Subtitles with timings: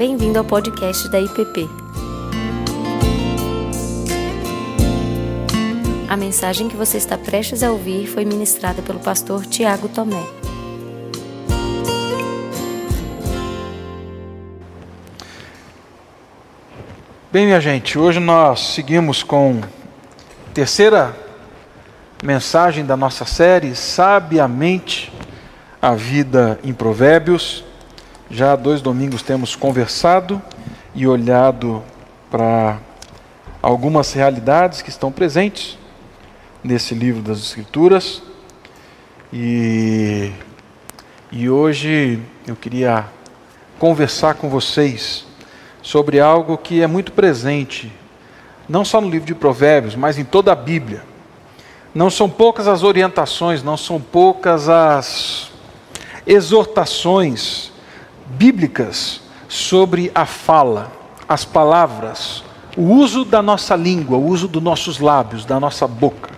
[0.00, 1.68] Bem-vindo ao podcast da IPP.
[6.08, 10.26] A mensagem que você está prestes a ouvir foi ministrada pelo pastor Tiago Tomé.
[17.30, 21.14] Bem, minha gente, hoje nós seguimos com a terceira
[22.24, 25.12] mensagem da nossa série, Sabiamente
[25.82, 27.68] a Vida em Provérbios.
[28.32, 30.40] Já há dois domingos temos conversado
[30.94, 31.82] e olhado
[32.30, 32.78] para
[33.60, 35.76] algumas realidades que estão presentes
[36.62, 38.22] nesse livro das Escrituras.
[39.32, 40.30] E,
[41.32, 43.04] e hoje eu queria
[43.80, 45.26] conversar com vocês
[45.82, 47.92] sobre algo que é muito presente,
[48.68, 51.02] não só no livro de Provérbios, mas em toda a Bíblia.
[51.92, 55.50] Não são poucas as orientações, não são poucas as
[56.24, 57.70] exortações
[58.36, 60.92] bíblicas sobre a fala,
[61.28, 62.44] as palavras,
[62.76, 66.30] o uso da nossa língua, o uso dos nossos lábios, da nossa boca.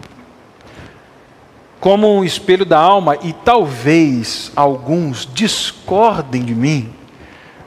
[1.79, 6.93] Como um espelho da alma, e talvez alguns discordem de mim,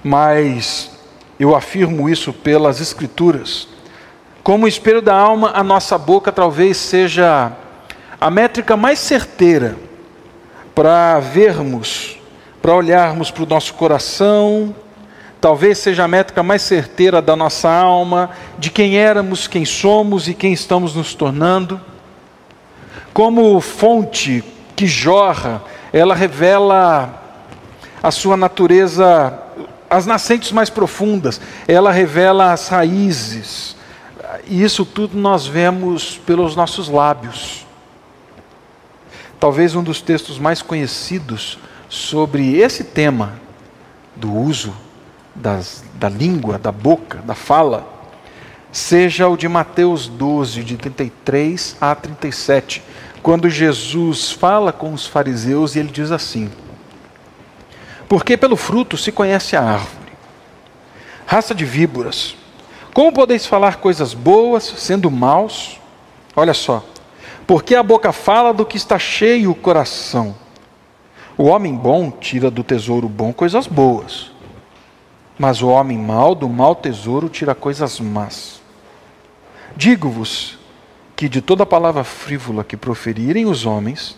[0.03, 0.91] mas
[1.39, 3.67] eu afirmo isso pelas Escrituras.
[4.41, 7.51] Como espelho da alma, a nossa boca talvez seja
[8.19, 9.75] a métrica mais certeira
[10.73, 12.14] para vermos,
[12.65, 14.73] para olharmos para o nosso coração,
[15.39, 20.33] talvez seja a métrica mais certeira da nossa alma, de quem éramos, quem somos e
[20.33, 21.79] quem estamos nos tornando.
[23.13, 24.43] Como fonte
[24.75, 25.61] que jorra,
[25.93, 27.21] ela revela
[28.01, 29.39] a sua natureza
[29.87, 33.75] as nascentes mais profundas, ela revela as raízes.
[34.47, 37.63] E isso tudo nós vemos pelos nossos lábios.
[39.39, 43.33] Talvez um dos textos mais conhecidos sobre esse tema
[44.15, 44.75] do uso
[45.33, 47.87] das, da língua, da boca, da fala,
[48.71, 52.81] seja o de Mateus 12, de 33 a 37,
[53.21, 56.49] quando Jesus fala com os fariseus e ele diz assim:
[58.07, 60.05] porque pelo fruto se conhece a árvore.
[61.25, 62.35] Raça de víboras,
[62.93, 65.79] como podeis falar coisas boas sendo maus?
[66.35, 66.83] Olha só,
[67.47, 70.35] porque a boca fala do que está cheio o coração.
[71.37, 74.31] O homem bom tira do tesouro bom coisas boas,
[75.37, 78.61] mas o homem mau do mau tesouro tira coisas más.
[79.75, 80.57] Digo-vos
[81.13, 84.17] que de toda palavra frívola que proferirem os homens,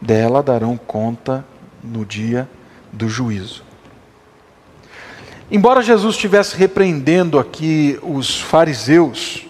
[0.00, 1.44] dela darão conta
[1.82, 2.48] no dia
[2.92, 3.62] do juízo.
[5.50, 9.46] Embora Jesus estivesse repreendendo aqui os fariseus,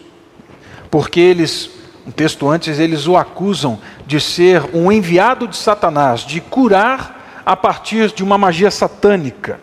[0.90, 1.70] porque eles,
[2.06, 3.78] um texto antes, eles o acusam
[4.10, 9.60] de ser um enviado de Satanás, de curar a partir de uma magia satânica.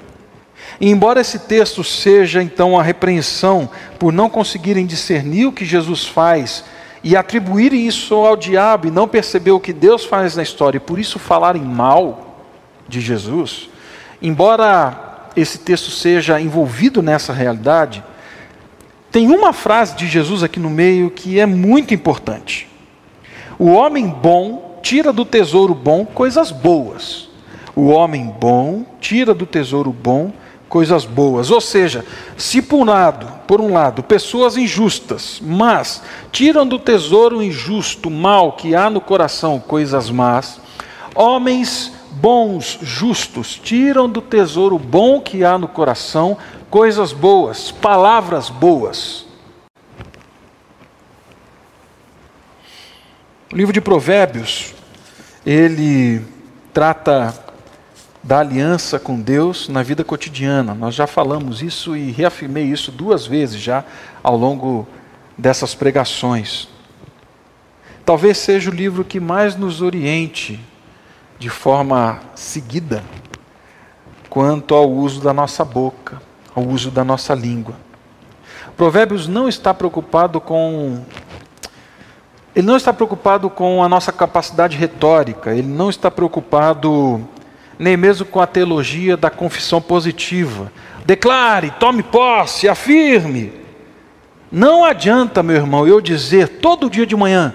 [0.80, 3.69] E embora esse texto seja então a repreensão
[4.00, 6.63] por não conseguirem discernir o que Jesus faz
[7.03, 10.80] e atribuírem isso ao diabo e não perceber o que Deus faz na história e
[10.80, 12.46] por isso falarem mal,
[12.88, 13.69] de Jesus,
[14.22, 18.02] embora esse texto seja envolvido nessa realidade,
[19.12, 22.76] tem uma frase de Jesus aqui no meio que é muito importante.
[23.59, 27.28] O homem bom tira do tesouro bom coisas boas.
[27.75, 30.31] O homem bom tira do tesouro bom
[30.69, 31.50] coisas boas.
[31.50, 36.01] Ou seja, se por um lado, por um lado, pessoas injustas, mas
[36.31, 40.59] tiram do tesouro injusto, mal que há no coração, coisas más,
[41.16, 46.38] homens bons, justos, tiram do tesouro bom que há no coração
[46.69, 49.26] coisas boas, palavras boas.
[53.50, 54.75] O livro de Provérbios,
[55.46, 56.22] ele
[56.74, 57.34] trata
[58.22, 60.74] da aliança com Deus na vida cotidiana.
[60.74, 63.86] Nós já falamos isso e reafirmei isso duas vezes já
[64.22, 64.86] ao longo
[65.38, 66.68] dessas pregações.
[68.06, 70.59] Talvez seja o livro que mais nos oriente
[71.40, 73.02] de forma seguida
[74.30, 76.21] quanto ao uso da nossa boca,
[76.54, 77.75] ao uso da nossa língua.
[78.75, 81.01] Provérbios não está preocupado com
[82.57, 87.24] ele não está preocupado com a nossa capacidade retórica, ele não está preocupado
[87.77, 90.71] nem mesmo com a teologia da confissão positiva.
[91.06, 93.54] Declare, tome posse, afirme.
[94.51, 97.54] Não adianta, meu irmão, eu dizer todo dia de manhã: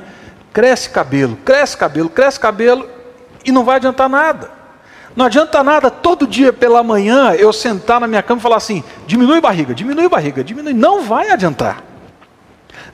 [0.53, 2.89] cresce cabelo, cresce cabelo, cresce cabelo,
[3.45, 4.53] e não vai adiantar nada.
[5.17, 8.85] Não adianta nada todo dia pela manhã eu sentar na minha cama e falar assim:
[9.05, 10.73] diminui barriga, diminui barriga, diminui.
[10.73, 11.92] Não vai adiantar.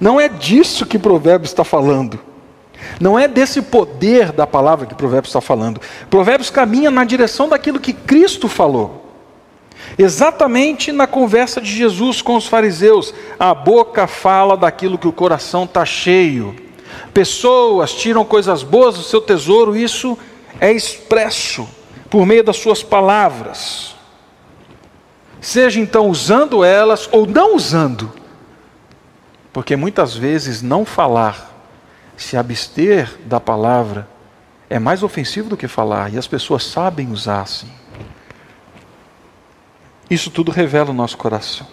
[0.00, 2.18] Não é disso que Provérbios está falando.
[3.00, 5.80] Não é desse poder da palavra que Provérbios está falando.
[6.08, 9.06] Provérbios caminha na direção daquilo que Cristo falou.
[9.96, 15.64] Exatamente na conversa de Jesus com os fariseus, a boca fala daquilo que o coração
[15.64, 16.54] está cheio.
[17.12, 20.16] Pessoas tiram coisas boas do seu tesouro, isso
[20.60, 21.68] é expresso
[22.10, 23.94] por meio das suas palavras.
[25.40, 28.12] Seja então usando elas ou não usando.
[29.52, 31.54] Porque muitas vezes não falar,
[32.16, 34.08] se abster da palavra,
[34.68, 37.70] é mais ofensivo do que falar, e as pessoas sabem usar assim.
[40.10, 41.66] Isso tudo revela o nosso coração.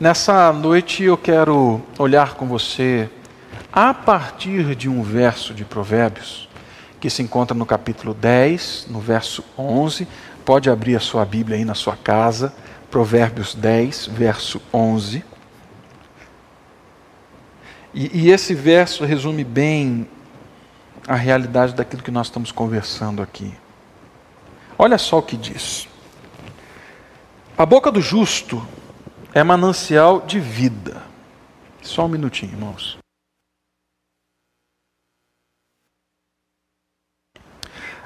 [0.00, 3.10] Nessa noite eu quero olhar com você
[3.72, 6.48] a partir de um verso de Provérbios,
[7.00, 10.06] que se encontra no capítulo 10, no verso 11.
[10.44, 12.54] Pode abrir a sua Bíblia aí na sua casa,
[12.90, 15.24] Provérbios 10, verso 11.
[17.94, 20.08] E, e esse verso resume bem
[21.06, 23.52] a realidade daquilo que nós estamos conversando aqui.
[24.78, 25.88] Olha só o que diz.
[27.56, 28.64] A boca do justo
[29.34, 31.02] é manancial de vida.
[31.82, 32.98] Só um minutinho, irmãos.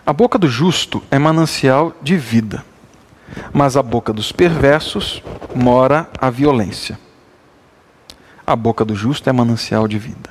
[0.05, 2.65] A boca do justo é manancial de vida,
[3.53, 5.23] mas a boca dos perversos
[5.55, 6.99] mora a violência.
[8.45, 10.31] A boca do justo é manancial de vida,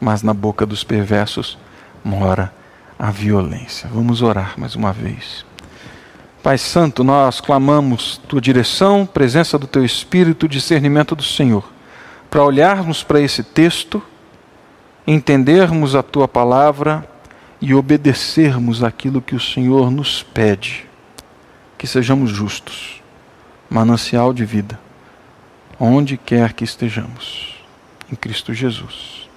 [0.00, 1.58] mas na boca dos perversos
[2.04, 2.52] mora
[2.96, 3.90] a violência.
[3.92, 5.44] Vamos orar mais uma vez.
[6.44, 11.68] Pai Santo, nós clamamos tua direção, presença do teu Espírito, discernimento do Senhor,
[12.30, 14.00] para olharmos para esse texto,
[15.04, 17.04] entendermos a tua palavra
[17.60, 20.88] e obedecermos aquilo que o Senhor nos pede.
[21.76, 23.02] Que sejamos justos,
[23.68, 24.78] manancial de vida,
[25.80, 27.54] onde quer que estejamos.
[28.12, 29.28] Em Cristo Jesus.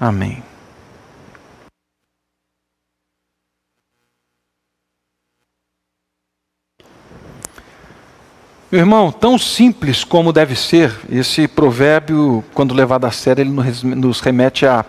[0.00, 0.42] Amém.
[8.72, 13.50] Meu irmão, tão simples como deve ser, esse provérbio, quando levado a sério, ele
[13.94, 14.84] nos remete a,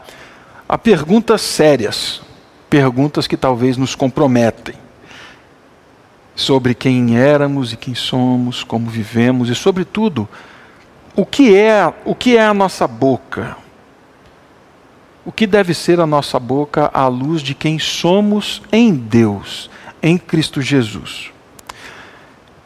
[0.68, 2.22] a perguntas sérias,
[2.70, 4.76] perguntas que talvez nos comprometem
[6.34, 10.30] sobre quem éramos e quem somos, como vivemos e, sobretudo,
[11.16, 13.56] o que é, o que é a nossa boca?
[15.26, 19.70] O que deve ser a nossa boca à luz de quem somos em Deus,
[20.02, 21.32] em Cristo Jesus?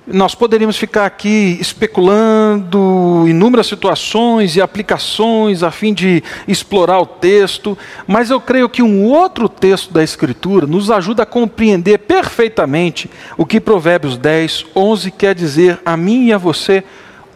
[0.09, 7.77] Nós poderíamos ficar aqui especulando inúmeras situações e aplicações a fim de explorar o texto,
[8.07, 13.45] mas eu creio que um outro texto da Escritura nos ajuda a compreender perfeitamente o
[13.45, 16.85] que Provérbios 10, 11 quer dizer a mim e a você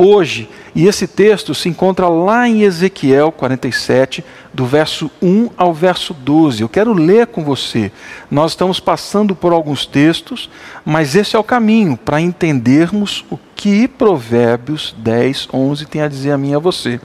[0.01, 0.49] hoje.
[0.73, 6.61] E esse texto se encontra lá em Ezequiel 47, do verso 1 ao verso 12.
[6.61, 7.91] Eu quero ler com você.
[8.29, 10.49] Nós estamos passando por alguns textos,
[10.83, 16.31] mas esse é o caminho para entendermos o que Provérbios 10, 11 tem a dizer
[16.31, 16.99] a mim e a você.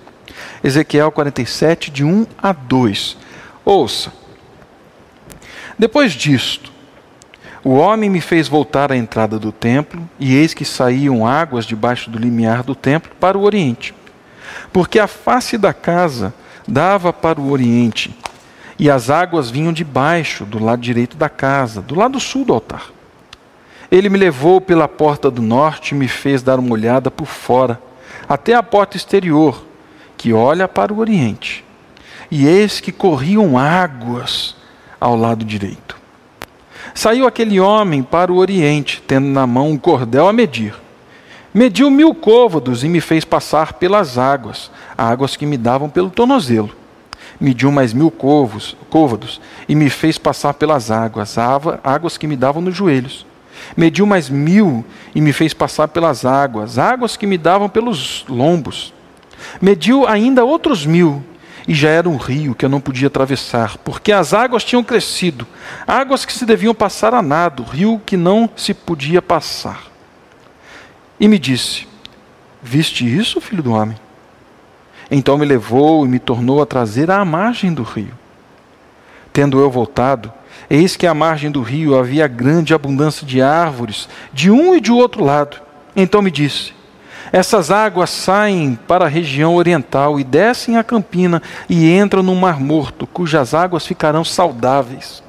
[0.65, 3.17] Ezequiel 47, de 1 a 2.
[3.65, 4.13] Ouça.
[5.79, 6.73] Depois disto,
[7.67, 12.09] o homem me fez voltar à entrada do templo, e eis que saíam águas debaixo
[12.09, 13.93] do limiar do templo para o oriente.
[14.73, 16.33] Porque a face da casa
[16.69, 18.17] dava para o oriente,
[18.79, 22.55] e as águas vinham de baixo, do lado direito da casa, do lado sul do
[22.55, 22.85] altar.
[23.91, 27.81] Ele me levou pela porta do norte e me fez dar uma olhada por fora,
[28.29, 29.67] até a porta exterior,
[30.17, 31.65] que olha para o oriente.
[32.31, 34.55] E eis que corriam águas
[35.01, 36.06] ao lado direito.
[36.97, 40.75] Saiu aquele homem para o oriente, tendo na mão um cordel a medir.
[41.53, 46.75] Mediu mil côvados e me fez passar pelas águas, águas que me davam pelo tornozelo.
[47.39, 51.37] Mediu mais mil covos, côvados e me fez passar pelas águas,
[51.85, 53.27] águas que me davam nos joelhos.
[53.77, 54.83] Mediu mais mil
[55.15, 58.95] e me fez passar pelas águas, águas que me davam pelos lombos.
[59.61, 61.23] Mediu ainda outros mil
[61.67, 65.47] e já era um rio que eu não podia atravessar, porque as águas tinham crescido,
[65.87, 69.85] águas que se deviam passar a nado, rio que não se podia passar.
[71.19, 71.89] E me disse:
[72.63, 73.97] Viste isso, filho do homem?
[75.11, 78.13] Então me levou e me tornou a trazer à margem do rio.
[79.33, 80.33] Tendo eu voltado,
[80.69, 84.93] eis que à margem do rio havia grande abundância de árvores, de um e de
[84.93, 85.61] outro lado.
[85.95, 86.76] Então me disse:
[87.33, 92.61] essas águas saem para a região oriental e descem a campina e entram no Mar
[92.61, 95.23] Morto, cujas águas ficarão saudáveis.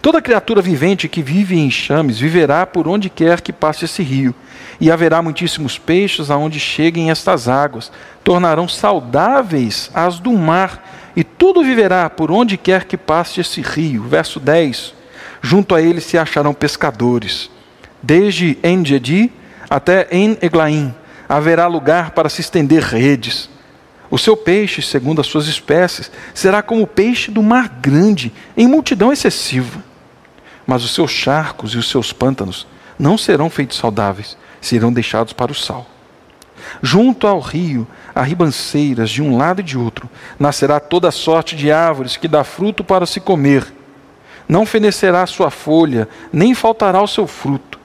[0.00, 4.34] Toda criatura vivente que vive em chames viverá por onde quer que passe esse rio,
[4.80, 7.92] e haverá muitíssimos peixes aonde cheguem estas águas,
[8.24, 14.04] tornarão saudáveis as do mar, e tudo viverá por onde quer que passe esse rio.
[14.04, 14.94] Verso 10:
[15.42, 17.50] Junto a ele se acharão pescadores
[18.02, 19.30] Desde En-Gedi
[19.68, 20.94] até En-Eglaim
[21.30, 23.48] haverá lugar para se estender redes.
[24.10, 28.66] O seu peixe, segundo as suas espécies, será como o peixe do mar grande, em
[28.66, 29.80] multidão excessiva.
[30.66, 32.66] Mas os seus charcos e os seus pântanos
[32.98, 35.86] não serão feitos saudáveis, serão deixados para o sal.
[36.82, 41.70] Junto ao rio, há ribanceiras de um lado e de outro, nascerá toda sorte de
[41.70, 43.72] árvores que dá fruto para se comer.
[44.48, 47.79] Não fenecerá a sua folha, nem faltará o seu fruto.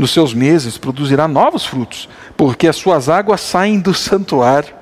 [0.00, 4.72] Nos seus meses produzirá novos frutos, porque as suas águas saem do santuário.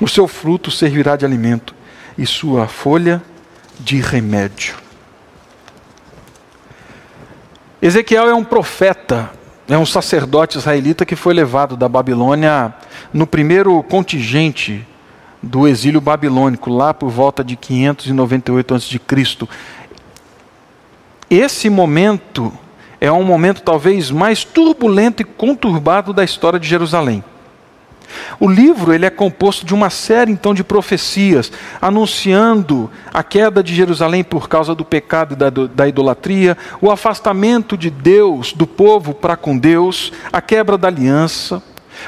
[0.00, 1.74] O seu fruto servirá de alimento,
[2.16, 3.22] e sua folha
[3.78, 4.76] de remédio.
[7.82, 9.28] Ezequiel é um profeta
[9.68, 12.74] é um sacerdote israelita que foi levado da Babilônia
[13.12, 14.88] no primeiro contingente
[15.42, 19.00] do exílio babilônico, lá por volta de 598 a.C.
[21.28, 22.50] Esse momento
[23.00, 27.24] é um momento talvez mais turbulento e conturbado da história de Jerusalém.
[28.38, 33.74] O livro ele é composto de uma série então de profecias anunciando a queda de
[33.74, 39.14] Jerusalém por causa do pecado e da, da idolatria, o afastamento de Deus, do povo
[39.14, 41.62] para com Deus, a quebra da aliança.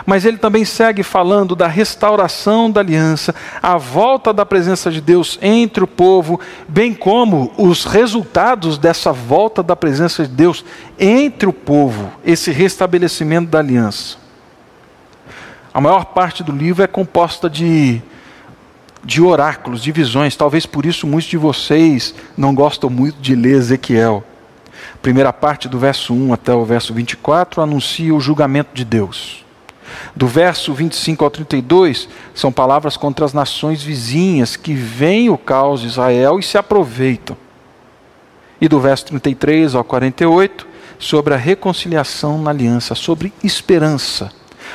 [0.07, 5.39] Mas ele também segue falando da restauração da aliança, a volta da presença de Deus
[5.41, 10.65] entre o povo, bem como os resultados dessa volta da presença de Deus
[10.99, 14.17] entre o povo, esse restabelecimento da aliança.
[15.75, 18.03] A maior parte do livro é composta de,
[19.03, 20.37] de oráculos, de visões.
[20.37, 24.23] Talvez por isso muitos de vocês não gostam muito de ler Ezequiel.
[25.01, 29.42] Primeira parte do verso 1 até o verso 24 anuncia o julgamento de Deus.
[30.15, 35.81] Do verso 25 ao 32 são palavras contra as nações vizinhas que veem o caos
[35.81, 37.37] de Israel e se aproveitam.
[38.61, 40.67] E do verso 33 ao 48
[40.99, 44.31] sobre a reconciliação na aliança, sobre esperança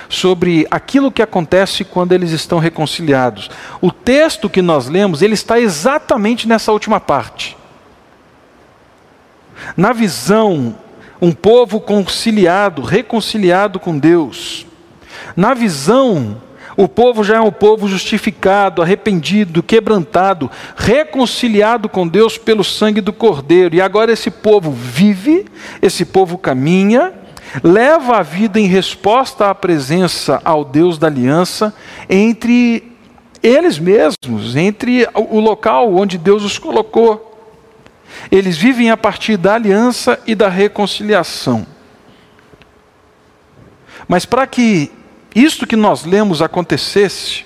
[0.10, 3.50] sobre aquilo que acontece quando eles estão reconciliados.
[3.82, 7.58] O texto que nós lemos, ele está exatamente nessa última parte.
[9.76, 10.76] Na visão,
[11.22, 14.67] um povo conciliado, reconciliado com Deus.
[15.36, 16.38] Na visão,
[16.78, 23.12] o povo já é um povo justificado, arrependido, quebrantado, reconciliado com Deus pelo sangue do
[23.12, 23.76] Cordeiro.
[23.76, 25.48] E agora esse povo vive,
[25.82, 27.14] esse povo caminha,
[27.64, 31.74] leva a vida em resposta à presença ao Deus da aliança
[32.08, 32.92] entre
[33.42, 37.24] eles mesmos, entre o local onde Deus os colocou.
[38.32, 41.66] Eles vivem a partir da aliança e da reconciliação.
[44.08, 44.92] Mas para que
[45.44, 47.46] isto que nós lemos acontecesse,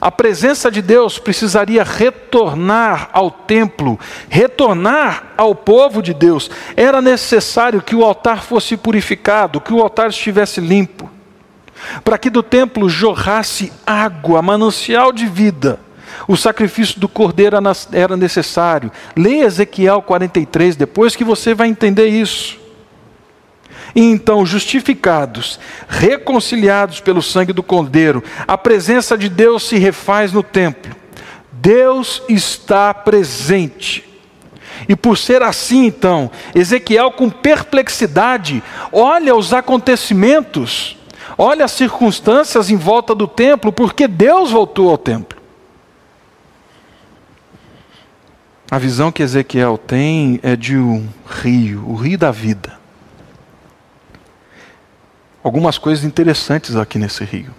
[0.00, 3.98] a presença de Deus precisaria retornar ao templo,
[4.28, 6.50] retornar ao povo de Deus.
[6.76, 11.10] Era necessário que o altar fosse purificado, que o altar estivesse limpo,
[12.04, 15.80] para que do templo jorrasse água, manancial de vida.
[16.28, 17.56] O sacrifício do cordeiro
[17.92, 18.92] era necessário.
[19.16, 22.59] Leia Ezequiel 43, depois que você vai entender isso.
[23.94, 30.42] E então, justificados, reconciliados pelo sangue do Cordeiro, a presença de Deus se refaz no
[30.42, 30.94] templo.
[31.52, 34.08] Deus está presente.
[34.88, 40.96] E por ser assim, então, Ezequiel, com perplexidade, olha os acontecimentos,
[41.36, 45.38] olha as circunstâncias em volta do templo, porque Deus voltou ao templo.
[48.70, 52.79] A visão que Ezequiel tem é de um rio, o rio da vida
[55.42, 57.54] algumas coisas interessantes aqui nesse rio.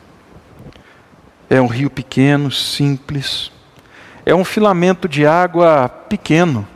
[1.50, 3.52] É um rio pequeno, simples.
[4.26, 6.68] É um filamento de água pequeno.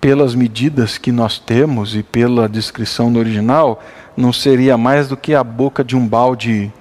[0.00, 3.82] Pelas medidas que nós temos e pela descrição no original,
[4.16, 6.72] não seria mais do que a boca de um balde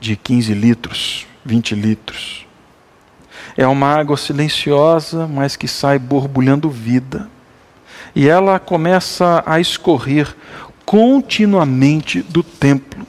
[0.00, 2.46] de 15 litros, 20 litros.
[3.56, 7.28] É uma água silenciosa, mas que sai borbulhando vida.
[8.14, 10.34] E ela começa a escorrer
[10.92, 13.06] continuamente do templo.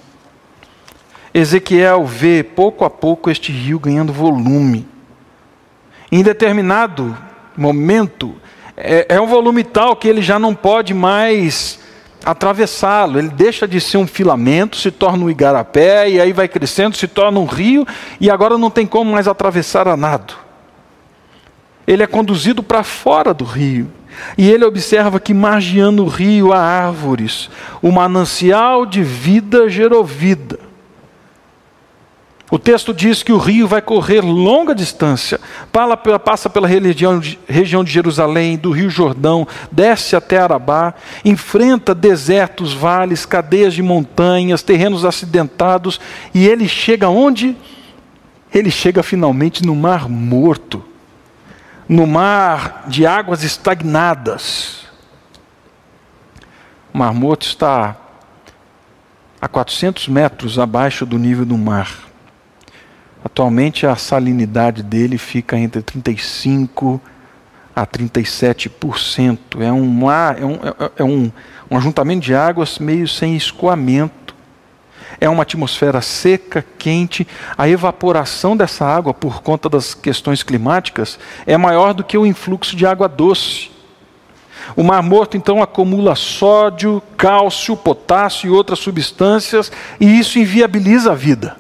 [1.34, 4.88] Ezequiel vê pouco a pouco este rio ganhando volume.
[6.10, 7.18] Em determinado
[7.58, 8.36] momento,
[8.78, 11.78] é, é um volume tal que ele já não pode mais
[12.24, 13.20] atravessá-lo.
[13.20, 17.06] Ele deixa de ser um filamento, se torna um igarapé, e aí vai crescendo, se
[17.06, 17.86] torna um rio,
[18.18, 20.36] e agora não tem como mais atravessar a nado.
[21.86, 23.92] Ele é conduzido para fora do rio.
[24.38, 27.50] E ele observa que margeando o rio há árvores,
[27.82, 30.60] o manancial de vida gerou vida.
[32.52, 35.40] O texto diz que o rio vai correr longa distância,
[36.24, 40.94] passa pela região de Jerusalém, do rio Jordão, desce até Arabá,
[41.26, 46.00] enfrenta desertos, vales, cadeias de montanhas, terrenos acidentados,
[46.32, 47.58] e ele chega onde?
[48.54, 50.84] Ele chega finalmente no Mar Morto,
[51.88, 54.86] no mar de águas estagnadas.
[56.94, 57.98] O Mar Morto está
[59.42, 61.90] a 400 metros abaixo do nível do mar.
[63.26, 67.02] Atualmente a salinidade dele fica entre 35
[67.76, 69.40] a 37%.
[69.60, 70.60] É, um, é, um,
[70.98, 71.32] é um,
[71.72, 74.23] um ajuntamento de águas meio sem escoamento.
[75.20, 77.28] É uma atmosfera seca, quente.
[77.58, 82.76] A evaporação dessa água, por conta das questões climáticas, é maior do que o influxo
[82.76, 83.72] de água doce.
[84.76, 91.16] O Mar Morto então acumula sódio, cálcio, potássio e outras substâncias, e isso inviabiliza a
[91.16, 91.58] vida.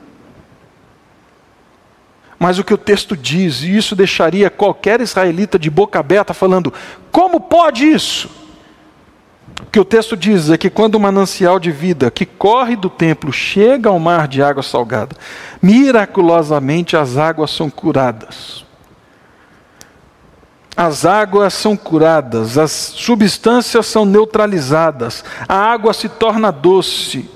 [2.39, 6.73] Mas o que o texto diz, e isso deixaria qualquer israelita de boca aberta falando:
[7.11, 8.42] como pode isso?
[9.61, 12.89] O que o texto diz é que quando o manancial de vida que corre do
[12.89, 15.15] templo chega ao mar de água salgada,
[15.61, 18.65] miraculosamente as águas são curadas.
[20.75, 27.29] As águas são curadas, as substâncias são neutralizadas, a água se torna doce,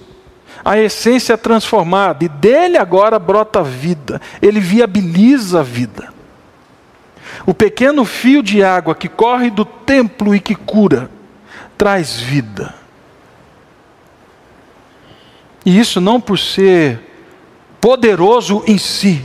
[0.65, 6.09] a essência é transformada e dele agora brota vida, ele viabiliza a vida.
[7.45, 11.09] O pequeno fio de água que corre do templo e que cura,
[11.77, 12.73] traz vida.
[15.65, 16.99] E isso não por ser
[17.79, 19.23] poderoso em si.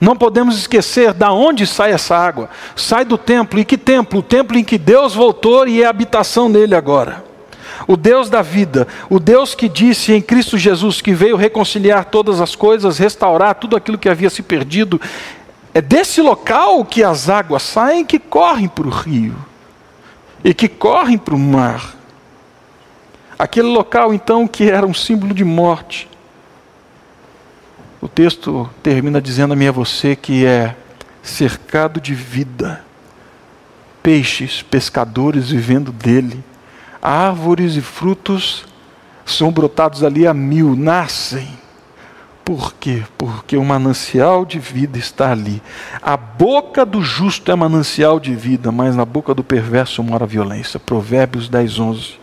[0.00, 2.50] Não podemos esquecer da onde sai essa água.
[2.74, 3.60] Sai do templo.
[3.60, 4.20] E que templo?
[4.20, 7.22] O templo em que Deus voltou e é a habitação nele agora
[7.86, 12.40] o Deus da vida, o Deus que disse em Cristo Jesus que veio reconciliar todas
[12.40, 14.98] as coisas, restaurar tudo aquilo que havia se perdido,
[15.74, 19.34] é desse local que as águas saem que correm para o rio
[20.44, 21.96] e que correm para o mar.
[23.38, 26.08] Aquele local então que era um símbolo de morte.
[28.00, 30.76] O texto termina dizendo a mim e a você que é
[31.22, 32.84] cercado de vida,
[34.02, 36.44] peixes, pescadores vivendo dele
[37.04, 38.64] árvores e frutos
[39.26, 41.46] são brotados ali a mil, nascem.
[42.44, 43.02] Por quê?
[43.16, 45.62] Porque o manancial de vida está ali.
[46.02, 50.28] A boca do justo é manancial de vida, mas na boca do perverso mora a
[50.28, 50.78] violência.
[50.78, 52.18] Provérbios 10, 11.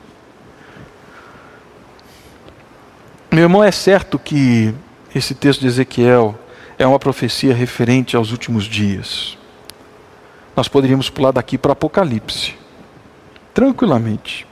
[3.31, 4.75] Meu irmão, é certo que
[5.15, 6.37] esse texto de Ezequiel
[6.77, 9.37] é uma profecia referente aos últimos dias.
[10.55, 12.55] Nós poderíamos pular daqui para Apocalipse,
[13.53, 14.45] tranquilamente.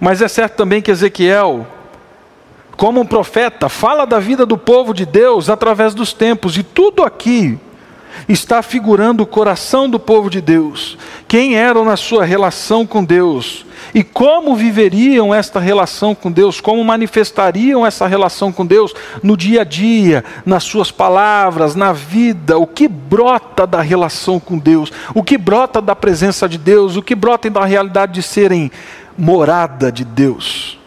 [0.00, 1.66] Mas é certo também que Ezequiel,
[2.76, 7.02] como um profeta, fala da vida do povo de Deus através dos tempos, e tudo
[7.02, 7.58] aqui
[8.28, 13.64] está figurando o coração do povo de Deus, quem eram na sua relação com Deus?
[13.94, 19.62] E como viveriam esta relação com Deus, como manifestariam essa relação com Deus no dia
[19.62, 25.22] a dia, nas suas palavras, na vida, o que brota da relação com Deus, o
[25.22, 28.70] que brota da presença de Deus, o que brota da realidade de serem
[29.18, 30.81] morada de Deus.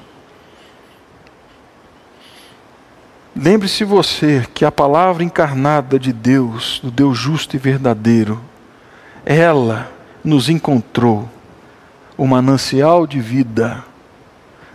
[3.38, 8.40] Lembre-se você que a palavra encarnada de Deus, do Deus justo e verdadeiro,
[9.26, 9.92] ela
[10.24, 11.28] nos encontrou
[12.18, 13.84] o manancial de vida.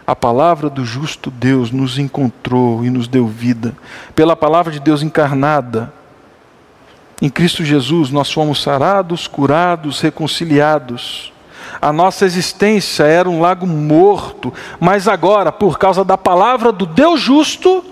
[0.06, 3.74] A palavra do justo Deus nos encontrou e nos deu vida.
[4.14, 5.90] Pela palavra de Deus encarnada,
[7.22, 11.32] em Cristo Jesus, nós fomos sarados, curados, reconciliados.
[11.80, 17.22] A nossa existência era um lago morto, mas agora, por causa da palavra do Deus
[17.22, 17.84] justo,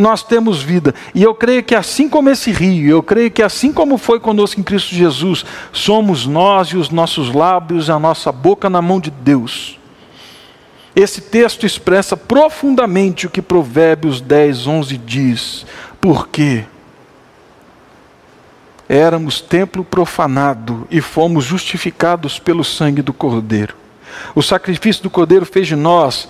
[0.00, 0.94] nós temos vida.
[1.14, 4.60] E eu creio que assim como esse rio, eu creio que assim como foi conosco
[4.60, 9.10] em Cristo Jesus, somos nós e os nossos lábios a nossa boca na mão de
[9.10, 9.78] Deus.
[10.96, 15.66] Esse texto expressa profundamente o que Provérbios 10, 11 diz.
[16.00, 16.64] Por quê?
[18.90, 23.76] éramos templo profanado e fomos justificados pelo sangue do Cordeiro.
[24.34, 26.28] O sacrifício do Cordeiro fez de nós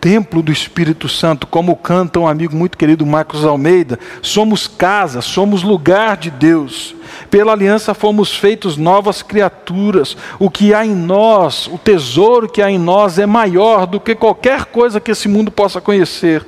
[0.00, 5.62] templo do Espírito Santo, como canta um amigo muito querido Marcos Almeida, somos casa, somos
[5.62, 6.94] lugar de Deus.
[7.30, 10.16] Pela aliança fomos feitos novas criaturas.
[10.38, 14.14] O que há em nós, o tesouro que há em nós é maior do que
[14.14, 16.46] qualquer coisa que esse mundo possa conhecer.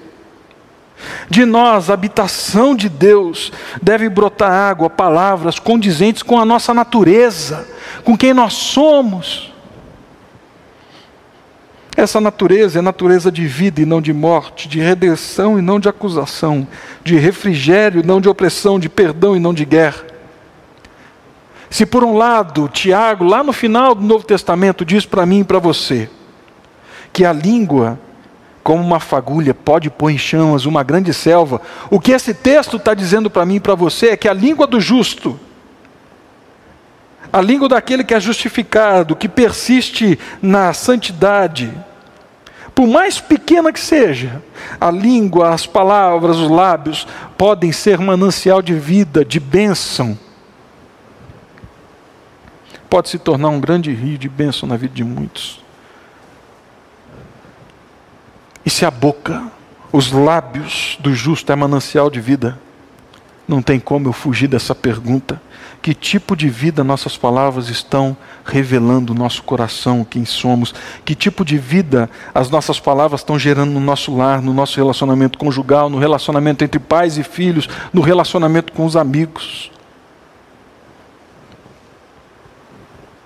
[1.29, 7.69] De nós, a habitação de Deus, deve brotar água, palavras condizentes com a nossa natureza,
[8.05, 9.48] com quem nós somos.
[11.99, 15.89] Essa natureza é natureza de vida e não de morte, de redenção e não de
[15.89, 16.65] acusação,
[17.03, 20.05] de refrigério e não de opressão, de perdão e não de guerra.
[21.69, 25.45] Se por um lado, Tiago, lá no final do Novo Testamento, diz para mim e
[25.45, 26.09] para você
[27.13, 27.99] que a língua,
[28.63, 32.95] como uma fagulha, pode pôr em chamas uma grande selva, o que esse texto está
[32.95, 35.37] dizendo para mim e para você é que a língua do justo,
[37.33, 41.88] a língua daquele que é justificado, que persiste na santidade,
[42.79, 44.41] por mais pequena que seja,
[44.81, 50.17] a língua, as palavras, os lábios podem ser manancial de vida, de bênção
[52.89, 55.61] pode se tornar um grande rio de bênção na vida de muitos.
[58.65, 59.43] E se a boca,
[59.91, 62.61] os lábios do justo é manancial de vida,
[63.49, 65.41] não tem como eu fugir dessa pergunta.
[65.81, 70.75] Que tipo de vida nossas palavras estão revelando no nosso coração, quem somos?
[71.05, 75.39] Que tipo de vida as nossas palavras estão gerando no nosso lar, no nosso relacionamento
[75.39, 79.71] conjugal, no relacionamento entre pais e filhos, no relacionamento com os amigos?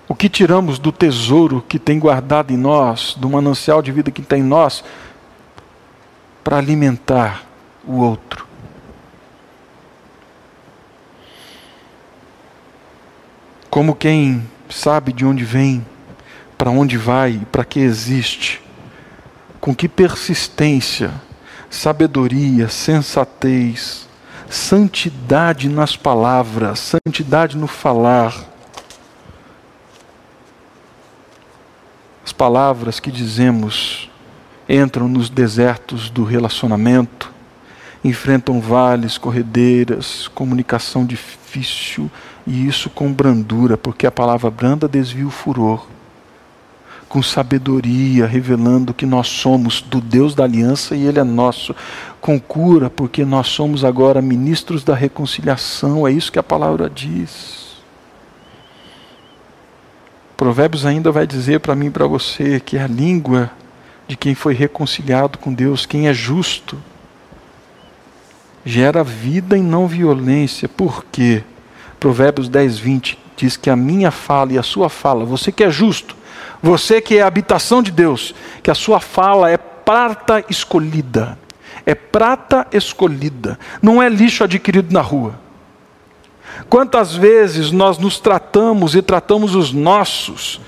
[0.07, 4.21] O que tiramos do tesouro que tem guardado em nós, do manancial de vida que
[4.21, 4.83] tem em nós,
[6.43, 7.43] para alimentar
[7.85, 8.52] o outro?
[13.73, 15.83] Como quem sabe de onde vem,
[16.59, 18.61] para onde vai, para que existe,
[19.59, 21.09] com que persistência,
[21.71, 24.07] sabedoria, sensatez,
[24.47, 28.45] santidade nas palavras, santidade no falar,
[32.23, 34.07] As palavras que dizemos
[34.69, 37.33] entram nos desertos do relacionamento,
[38.03, 45.31] enfrentam vales, corredeiras, comunicação difícil, e isso com brandura, porque a palavra branda desvia o
[45.31, 45.87] furor.
[47.07, 51.75] Com sabedoria, revelando que nós somos do Deus da aliança e Ele é nosso.
[52.19, 57.63] Com cura, porque nós somos agora ministros da reconciliação, é isso que a palavra diz.
[60.35, 63.51] Provérbios ainda vai dizer para mim e para você que a língua
[64.07, 66.77] de quem foi reconciliado com Deus, quem é justo,
[68.65, 70.67] gera vida e não violência.
[70.67, 71.43] Por quê?
[71.99, 75.69] Provérbios 10, 20 diz que a minha fala e a sua fala, você que é
[75.69, 76.15] justo,
[76.61, 81.37] você que é a habitação de Deus, que a sua fala é prata escolhida.
[81.85, 85.35] É prata escolhida, não é lixo adquirido na rua.
[86.69, 90.61] Quantas vezes nós nos tratamos e tratamos os nossos,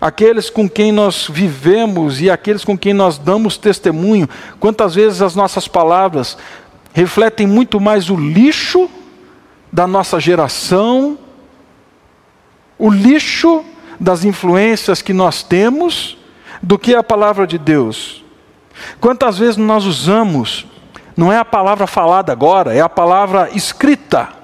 [0.00, 4.28] aqueles com quem nós vivemos e aqueles com quem nós damos testemunho,
[4.60, 6.38] quantas vezes as nossas palavras
[6.92, 8.90] refletem muito mais o lixo
[9.72, 11.18] da nossa geração,
[12.78, 13.64] o lixo
[13.98, 16.18] das influências que nós temos,
[16.62, 18.24] do que a palavra de Deus.
[19.00, 20.66] Quantas vezes nós usamos,
[21.16, 24.40] não é a palavra falada agora, é a palavra escrita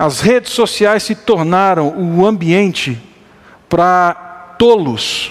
[0.00, 2.98] as redes sociais se tornaram o ambiente
[3.68, 4.14] para
[4.58, 5.30] tolos,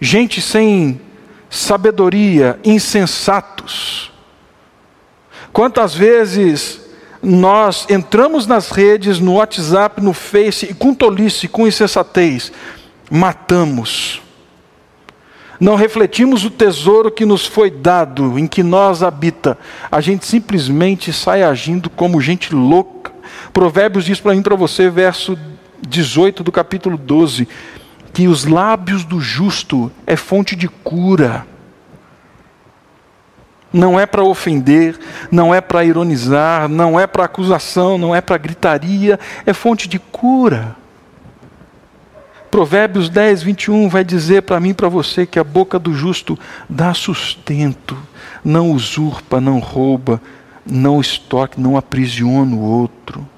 [0.00, 1.00] gente sem
[1.56, 4.12] sabedoria, insensatos.
[5.52, 6.80] Quantas vezes
[7.22, 12.52] nós entramos nas redes, no WhatsApp, no Face, e com tolice, com insensatez,
[13.10, 14.22] matamos
[15.58, 19.58] não refletimos o tesouro que nos foi dado, em que nós habita,
[19.90, 23.12] a gente simplesmente sai agindo como gente louca.
[23.52, 25.38] Provérbios diz para mim para você, verso
[25.88, 27.48] 18 do capítulo 12,
[28.16, 31.46] que os lábios do justo é fonte de cura.
[33.70, 34.98] Não é para ofender,
[35.30, 39.98] não é para ironizar, não é para acusação, não é para gritaria, é fonte de
[39.98, 40.74] cura.
[42.50, 46.38] Provérbios 10, 21 vai dizer para mim e para você que a boca do justo
[46.70, 47.98] dá sustento,
[48.42, 50.22] não usurpa, não rouba,
[50.64, 53.28] não estoque, não aprisiona o outro.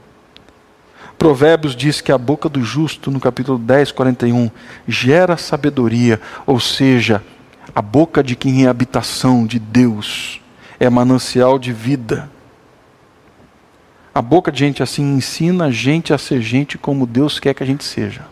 [1.18, 4.50] Provérbios diz que a boca do justo, no capítulo 10, 41,
[4.86, 7.22] gera sabedoria, ou seja,
[7.74, 10.40] a boca de quem é habitação de Deus,
[10.78, 12.30] é manancial de vida.
[14.14, 17.62] A boca de gente assim ensina a gente a ser gente como Deus quer que
[17.62, 18.22] a gente seja.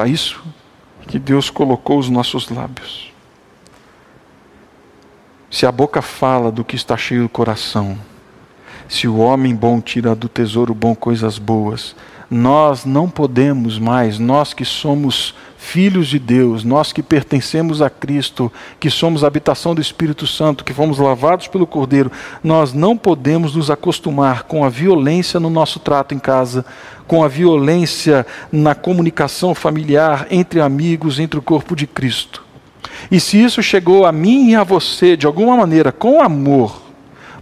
[0.00, 0.42] para isso
[1.08, 3.12] que Deus colocou os nossos lábios.
[5.50, 7.98] Se a boca fala do que está cheio do coração,
[8.90, 11.94] Se o homem bom tira do tesouro bom coisas boas,
[12.28, 18.52] nós não podemos mais, nós que somos filhos de Deus, nós que pertencemos a Cristo,
[18.80, 22.10] que somos a habitação do Espírito Santo, que fomos lavados pelo Cordeiro,
[22.42, 26.66] nós não podemos nos acostumar com a violência no nosso trato em casa,
[27.06, 32.42] com a violência na comunicação familiar entre amigos, entre o corpo de Cristo.
[33.08, 36.89] E se isso chegou a mim e a você de alguma maneira com amor,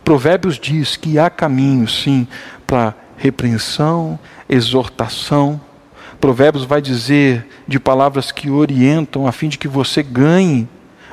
[0.04, 2.26] Provérbios diz que há caminho, sim,
[2.66, 5.60] para repreensão, exortação.
[6.20, 10.68] Provérbios vai dizer de palavras que orientam a fim de que você ganhe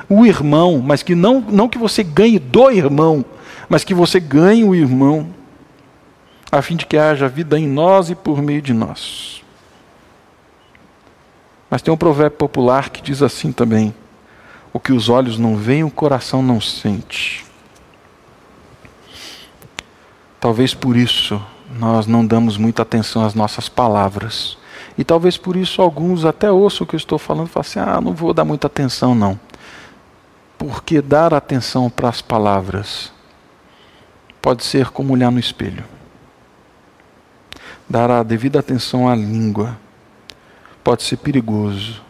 [0.08, 3.24] o irmão, mas que não, não que você ganhe do irmão,
[3.68, 5.28] mas que você ganhe o irmão,
[6.50, 9.42] a fim de que haja vida em nós e por meio de nós.
[11.68, 13.94] Mas tem um provérbio popular que diz assim também:
[14.72, 17.44] o que os olhos não veem, o coração não sente.
[20.46, 21.44] Talvez por isso
[21.76, 24.56] nós não damos muita atenção às nossas palavras.
[24.96, 27.80] E talvez por isso alguns até ouçam o que eu estou falando e falam assim:
[27.80, 29.40] ah, não vou dar muita atenção, não.
[30.56, 33.12] Porque dar atenção para as palavras
[34.40, 35.82] pode ser como olhar no espelho.
[37.90, 39.76] Dar a devida atenção à língua
[40.84, 42.00] pode ser perigoso.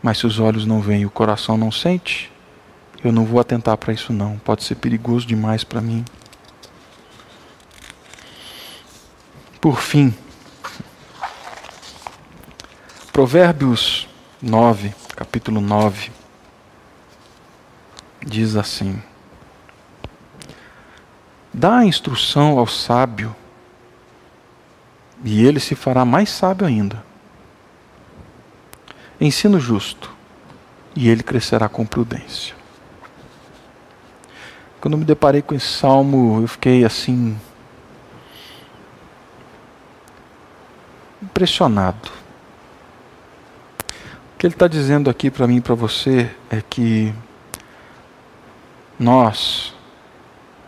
[0.00, 2.30] Mas se os olhos não veem e o coração não sente,
[3.02, 4.38] eu não vou atentar para isso não.
[4.38, 6.04] Pode ser perigoso demais para mim.
[9.60, 10.14] Por fim,
[13.12, 14.08] Provérbios
[14.40, 16.10] 9, capítulo 9,
[18.24, 19.02] diz assim:
[21.52, 23.36] Dá instrução ao sábio,
[25.22, 27.04] e ele se fará mais sábio ainda.
[29.20, 30.10] Ensino justo,
[30.96, 32.54] e ele crescerá com prudência.
[34.80, 37.38] Quando me deparei com esse salmo, eu fiquei assim
[41.40, 42.10] impressionado.
[44.34, 47.14] O que ele está dizendo aqui para mim e para você é que
[48.98, 49.74] nós,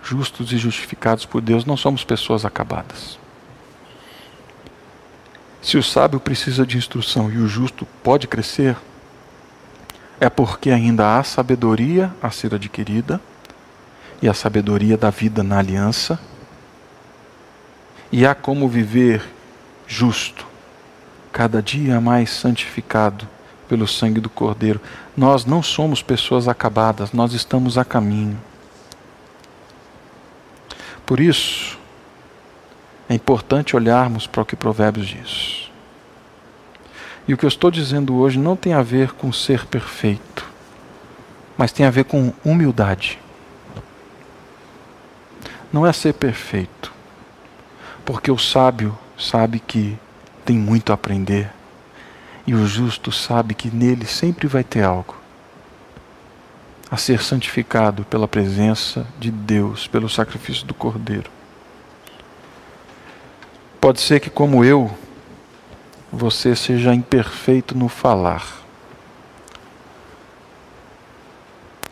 [0.02, 3.18] justos e justificados por Deus, não somos pessoas acabadas.
[5.61, 8.74] Se o sábio precisa de instrução e o justo pode crescer,
[10.18, 13.20] é porque ainda há sabedoria a ser adquirida
[14.22, 16.18] e a sabedoria da vida na aliança,
[18.11, 19.22] e há como viver
[19.87, 20.51] justo,
[21.33, 23.27] cada dia mais santificado
[23.68, 24.81] pelo sangue do Cordeiro.
[25.16, 28.38] Nós não somos pessoas acabadas, nós estamos a caminho.
[31.07, 31.79] Por isso,
[33.09, 35.71] é importante olharmos para o que Provérbios diz.
[37.27, 40.47] E o que eu estou dizendo hoje não tem a ver com ser perfeito,
[41.57, 43.18] mas tem a ver com humildade.
[45.73, 46.92] Não é ser perfeito,
[48.05, 49.99] porque o sábio sabe que
[50.44, 51.50] tem muito a aprender,
[52.46, 55.22] e o justo sabe que nele sempre vai ter algo
[56.90, 61.31] a ser santificado pela presença de Deus, pelo sacrifício do Cordeiro.
[63.81, 64.94] Pode ser que, como eu,
[66.12, 68.46] você seja imperfeito no falar.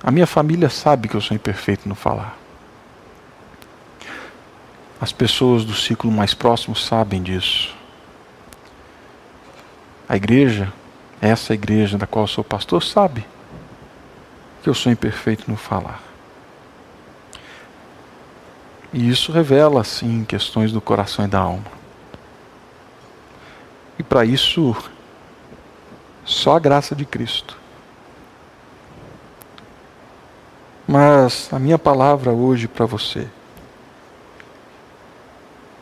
[0.02, 2.36] A minha família sabe que eu sou imperfeito no falar.
[5.00, 7.74] As pessoas do ciclo mais próximo sabem disso.
[10.10, 10.72] A igreja,
[11.20, 13.24] essa igreja da qual sou pastor, sabe
[14.60, 16.02] que eu sou imperfeito no falar.
[18.92, 21.62] E isso revela, sim, questões do coração e da alma.
[24.00, 24.74] E para isso,
[26.24, 27.56] só a graça de Cristo.
[30.88, 33.28] Mas a minha palavra hoje para você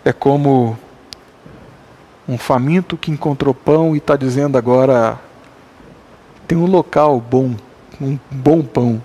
[0.05, 0.79] é como
[2.29, 5.19] um faminto que encontrou pão e está dizendo agora:
[6.47, 7.57] tem um local bom,
[8.01, 9.03] um bom pão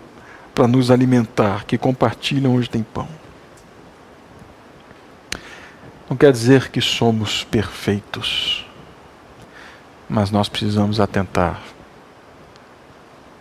[0.53, 3.07] para nos alimentar, que compartilham onde tem pão.
[6.09, 8.67] Não quer dizer que somos perfeitos,
[10.07, 11.61] mas nós precisamos atentar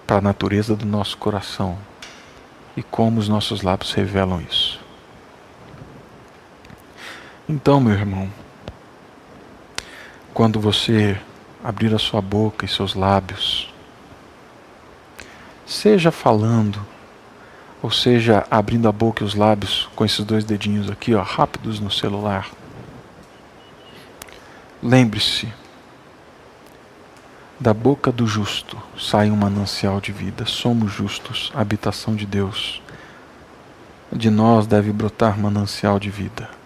[0.07, 1.77] para a natureza do nosso coração
[2.77, 4.81] e como os nossos lábios revelam isso.
[7.49, 8.31] Então, meu irmão,
[10.35, 11.19] quando você
[11.63, 13.73] abrir a sua boca e seus lábios,
[15.67, 16.85] seja falando,
[17.83, 21.81] ou seja, abrindo a boca e os lábios com esses dois dedinhos aqui, ó, rápidos
[21.81, 22.49] no celular.
[24.83, 25.53] Lembre-se,
[27.59, 30.45] da boca do justo sai um manancial de vida.
[30.47, 32.83] Somos justos, habitação de Deus.
[34.13, 36.62] de nós deve brotar manancial de vida.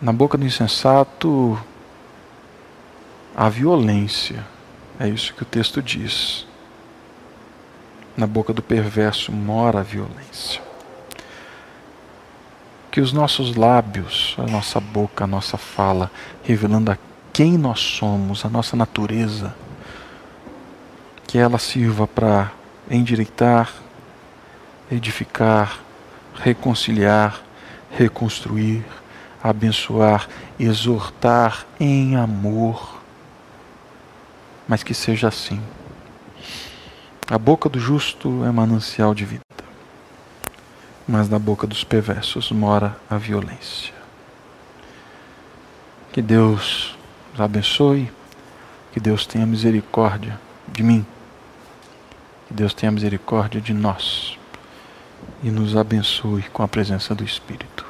[0.00, 1.60] Na boca do insensato
[3.36, 4.46] há violência,
[4.98, 6.46] é isso que o texto diz.
[8.16, 10.62] Na boca do perverso mora a violência.
[12.90, 16.10] Que os nossos lábios, a nossa boca, a nossa fala,
[16.42, 16.98] revelando a
[17.30, 19.54] quem nós somos, a nossa natureza,
[21.26, 22.50] que ela sirva para
[22.90, 23.70] endireitar,
[24.90, 25.78] edificar,
[26.34, 27.42] reconciliar,
[27.90, 28.82] reconstruir,
[29.42, 33.00] abençoar, exortar em amor.
[34.68, 35.60] Mas que seja assim.
[37.28, 39.44] A boca do justo é manancial de vida,
[41.06, 43.94] mas na boca dos perversos mora a violência.
[46.12, 46.96] Que Deus
[47.32, 48.10] os abençoe,
[48.92, 51.06] que Deus tenha misericórdia de mim,
[52.48, 54.36] que Deus tenha misericórdia de nós
[55.42, 57.89] e nos abençoe com a presença do Espírito.